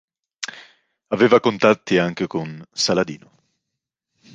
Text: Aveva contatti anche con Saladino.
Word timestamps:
Aveva 1.09 1.39
contatti 1.39 1.99
anche 1.99 2.25
con 2.25 2.63
Saladino. 2.71 3.37